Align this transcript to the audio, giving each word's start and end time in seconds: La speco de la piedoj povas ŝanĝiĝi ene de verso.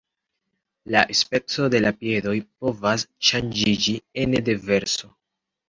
La 0.95 1.03
speco 1.19 1.67
de 1.75 1.81
la 1.83 1.91
piedoj 1.99 2.35
povas 2.65 3.05
ŝanĝiĝi 3.31 3.97
ene 4.25 4.45
de 4.51 4.59
verso. 4.69 5.15